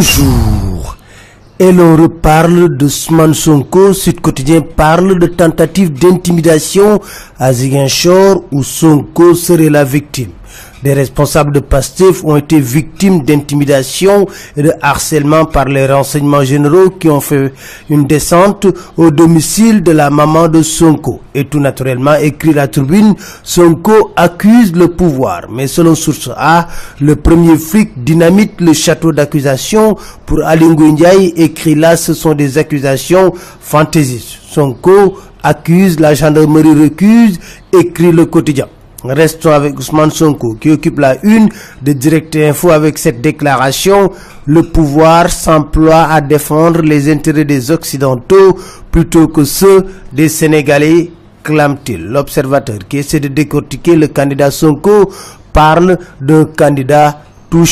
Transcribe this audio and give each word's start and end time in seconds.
Bonjour. 0.00 0.96
Et 1.58 1.70
l'on 1.72 1.94
reparle 1.94 2.74
de 2.74 2.88
Sman 2.88 3.34
Sonko. 3.34 3.92
Sud 3.92 4.22
Quotidien 4.22 4.62
parle 4.62 5.18
de 5.18 5.26
tentative 5.26 5.92
d'intimidation 5.92 7.02
à 7.38 7.52
Ziguinchor 7.52 8.44
où 8.50 8.62
Sonko 8.62 9.34
serait 9.34 9.68
la 9.68 9.84
victime. 9.84 10.30
Des 10.82 10.94
responsables 10.94 11.52
de 11.52 11.60
PASTEF 11.60 12.24
ont 12.24 12.36
été 12.36 12.58
victimes 12.58 13.22
d'intimidation 13.22 14.26
et 14.56 14.62
de 14.62 14.72
harcèlement 14.80 15.44
par 15.44 15.66
les 15.66 15.86
renseignements 15.86 16.42
généraux 16.42 16.88
qui 16.88 17.10
ont 17.10 17.20
fait 17.20 17.52
une 17.90 18.06
descente 18.06 18.66
au 18.96 19.10
domicile 19.10 19.82
de 19.82 19.92
la 19.92 20.08
maman 20.08 20.48
de 20.48 20.62
Sonko. 20.62 21.20
Et 21.34 21.44
tout 21.44 21.60
naturellement, 21.60 22.14
écrit 22.14 22.54
la 22.54 22.66
tribune, 22.66 23.14
Sonko 23.42 24.12
accuse 24.16 24.74
le 24.74 24.88
pouvoir. 24.88 25.42
Mais 25.50 25.66
selon 25.66 25.94
source 25.94 26.30
A, 26.34 26.66
le 26.98 27.14
premier 27.14 27.58
flic 27.58 28.02
dynamite 28.02 28.58
le 28.62 28.72
château 28.72 29.12
d'accusation. 29.12 29.96
Pour 30.24 30.42
Alingo 30.44 30.84
Ndiaye, 30.90 31.34
écrit 31.36 31.74
là, 31.74 31.96
ce 31.98 32.14
sont 32.14 32.32
des 32.32 32.56
accusations 32.56 33.34
fantaisistes. 33.60 34.38
Sonko 34.48 35.18
accuse, 35.42 36.00
la 36.00 36.14
gendarmerie 36.14 36.74
recuse, 36.84 37.38
écrit 37.78 38.12
le 38.12 38.24
quotidien. 38.24 38.66
Restons 39.04 39.52
avec 39.52 39.78
Ousmane 39.78 40.10
Sonko 40.10 40.54
qui 40.60 40.70
occupe 40.70 40.98
la 40.98 41.16
une 41.24 41.48
de 41.82 41.92
Direct 41.92 42.36
Info 42.36 42.70
avec 42.70 42.98
cette 42.98 43.20
déclaration. 43.22 44.12
Le 44.46 44.62
pouvoir 44.64 45.30
s'emploie 45.30 46.04
à 46.04 46.20
défendre 46.20 46.82
les 46.82 47.10
intérêts 47.10 47.44
des 47.46 47.70
Occidentaux 47.70 48.58
plutôt 48.90 49.28
que 49.28 49.44
ceux 49.44 49.86
des 50.12 50.28
Sénégalais, 50.28 51.10
clame-t-il. 51.42 52.04
L'observateur 52.06 52.78
qui 52.88 52.98
essaie 52.98 53.20
de 53.20 53.28
décortiquer 53.28 53.96
le 53.96 54.08
candidat 54.08 54.50
Sonko 54.50 55.10
parle 55.52 55.98
d'un 56.20 56.44
candidat 56.44 57.22
tout. 57.48 57.64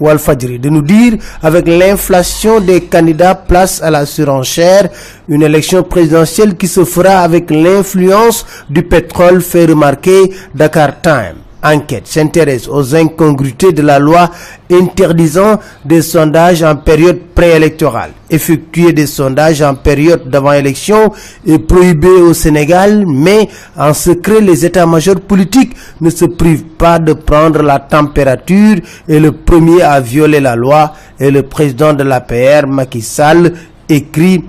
Walfadjri 0.00 0.58
de 0.58 0.68
nous 0.68 0.82
dire 0.82 1.14
avec 1.42 1.66
l'inflation 1.66 2.60
des 2.60 2.82
candidats 2.82 3.34
place 3.34 3.82
à 3.82 3.90
la 3.90 4.06
surenchère, 4.06 4.88
une 5.28 5.42
élection 5.42 5.82
présidentielle 5.82 6.56
qui 6.56 6.68
se 6.68 6.84
fera 6.84 7.20
avec 7.20 7.50
l'influence 7.50 8.46
du 8.68 8.82
pétrole 8.82 9.40
fait 9.42 9.66
remarquer 9.66 10.30
Dakar 10.54 11.00
Time. 11.00 11.47
Enquête 11.62 12.06
s'intéresse 12.06 12.68
aux 12.68 12.94
incongruités 12.94 13.72
de 13.72 13.82
la 13.82 13.98
loi 13.98 14.30
interdisant 14.70 15.58
des 15.84 16.02
sondages 16.02 16.62
en 16.62 16.76
période 16.76 17.18
préélectorale. 17.34 18.10
Effectuer 18.30 18.92
des 18.92 19.08
sondages 19.08 19.60
en 19.62 19.74
période 19.74 20.30
d'avant-élection 20.30 21.12
est 21.46 21.58
prohibé 21.58 22.06
au 22.08 22.32
Sénégal, 22.32 23.04
mais 23.08 23.48
en 23.76 23.92
secret, 23.92 24.40
les 24.40 24.64
états-majors 24.64 25.20
politiques 25.20 25.74
ne 26.00 26.10
se 26.10 26.26
privent 26.26 26.64
pas 26.78 27.00
de 27.00 27.12
prendre 27.14 27.62
la 27.62 27.80
température 27.80 28.76
et 29.08 29.18
le 29.18 29.32
premier 29.32 29.82
à 29.82 29.98
violer 30.00 30.38
la 30.40 30.54
loi 30.54 30.92
est 31.18 31.32
le 31.32 31.42
président 31.42 31.92
de 31.92 32.04
l'APR, 32.04 32.68
Macky 32.68 33.02
Sall, 33.02 33.52
écrit 33.88 34.44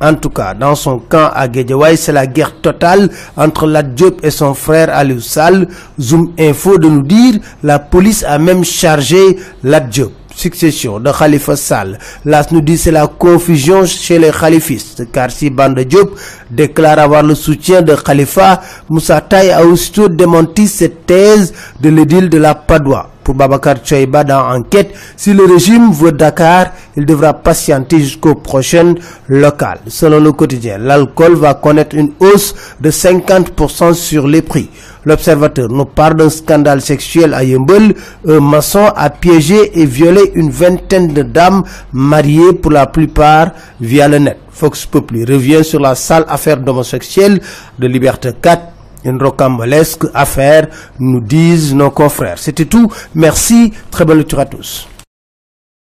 En 0.00 0.14
tout 0.14 0.30
cas, 0.30 0.54
dans 0.54 0.74
son 0.74 0.98
camp 0.98 1.30
à 1.32 1.46
Guédiawaye, 1.46 1.96
c'est 1.96 2.12
la 2.12 2.26
guerre 2.26 2.60
totale 2.60 3.08
entre 3.36 3.66
la 3.66 3.82
Diop 3.82 4.24
et 4.24 4.30
son 4.30 4.54
frère 4.54 4.90
Aliou 4.92 5.20
Sall. 5.20 5.68
Zoom 6.00 6.32
Info 6.38 6.78
de 6.78 6.88
nous 6.88 7.02
dire, 7.02 7.34
la 7.62 7.78
police 7.78 8.24
a 8.24 8.38
même 8.38 8.64
chargé 8.64 9.36
la. 9.62 9.80
Succession 10.36 11.00
de 11.00 11.10
Khalifa 11.10 11.56
Sall. 11.56 11.98
Las 12.26 12.52
nous 12.52 12.60
dit 12.60 12.76
c'est 12.76 12.90
la 12.90 13.06
confusion 13.06 13.86
chez 13.86 14.18
les 14.18 14.30
khalifistes, 14.30 15.10
car 15.10 15.30
si 15.30 15.48
Bande 15.48 15.80
Diop 15.80 16.10
déclare 16.50 16.98
avoir 16.98 17.22
le 17.22 17.34
soutien 17.34 17.80
de 17.80 17.94
Khalifa, 17.94 18.60
Moussa 18.90 19.22
Taye 19.22 19.50
a 19.50 19.64
aussitôt 19.64 20.10
démenti 20.10 20.68
cette 20.68 20.95
thèse 21.06 21.54
de 21.80 21.88
l'édile 21.88 22.28
de 22.28 22.38
la 22.38 22.54
Padoie 22.54 23.10
pour 23.26 23.34
Babacar 23.34 23.78
Tchoiba 23.78 24.22
dans 24.22 24.54
Enquête. 24.54 24.94
Si 25.16 25.32
le 25.32 25.44
régime 25.44 25.90
veut 25.90 26.12
Dakar, 26.12 26.66
il 26.96 27.04
devra 27.04 27.34
patienter 27.34 27.98
jusqu'aux 27.98 28.36
prochaines 28.36 28.94
locales. 29.26 29.80
Selon 29.88 30.20
le 30.20 30.30
quotidien, 30.30 30.78
l'alcool 30.78 31.34
va 31.34 31.54
connaître 31.54 31.96
une 31.96 32.12
hausse 32.20 32.54
de 32.80 32.88
50% 32.88 33.94
sur 33.94 34.28
les 34.28 34.42
prix. 34.42 34.70
L'observateur 35.04 35.68
nous 35.68 35.86
parle 35.86 36.14
d'un 36.14 36.30
scandale 36.30 36.80
sexuel 36.80 37.34
à 37.34 37.42
Yembel. 37.42 37.94
Un 38.28 38.38
maçon 38.38 38.86
a 38.94 39.10
piégé 39.10 39.80
et 39.80 39.86
violé 39.86 40.30
une 40.36 40.50
vingtaine 40.50 41.12
de 41.12 41.22
dames 41.22 41.64
mariées 41.92 42.52
pour 42.52 42.70
la 42.70 42.86
plupart 42.86 43.50
via 43.80 44.06
le 44.06 44.18
net. 44.18 44.38
Fox 44.52 44.86
Populi 44.86 45.24
revient 45.24 45.64
sur 45.64 45.80
la 45.80 45.96
sale 45.96 46.24
affaire 46.28 46.58
d'homosexuels 46.58 47.40
de 47.78 47.86
Liberté 47.88 48.30
4 48.40 48.75
une 49.10 49.22
rocambolesque 49.22 50.04
affaire, 50.14 50.68
nous 50.98 51.20
disent 51.20 51.74
nos 51.74 51.90
confrères. 51.90 52.38
C'était 52.38 52.66
tout. 52.66 52.92
Merci. 53.14 53.72
Très 53.90 54.04
bonne 54.04 54.18
lecture 54.18 54.40
à 54.40 54.46
tous. 54.46 54.88